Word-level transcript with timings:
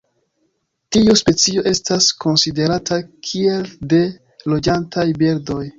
Tiu 0.95 1.13
specio 1.21 1.65
estas 1.73 2.09
konsiderata 2.25 3.01
kiel 3.29 3.71
de 3.95 4.05
loĝantaj 4.55 5.09
birdoj. 5.25 5.65